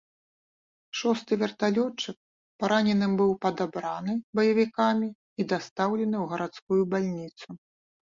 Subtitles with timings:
[1.01, 2.17] Шосты верталётчык
[2.65, 4.11] параненым быў падабраны
[4.43, 7.47] баевікамі і дастаўлены ў гарадскую бальніцу.